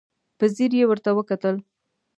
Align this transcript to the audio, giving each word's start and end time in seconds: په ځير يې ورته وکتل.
په 0.37 0.45
ځير 0.55 0.71
يې 0.79 0.85
ورته 0.89 1.09
وکتل. 1.17 1.55